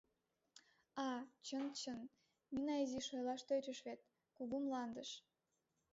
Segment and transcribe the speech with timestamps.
[1.05, 1.99] А-а, чын, чын,
[2.53, 3.99] Нина изиш ойлаш тӧчыш вет:
[4.35, 5.09] Кугу Мландыш!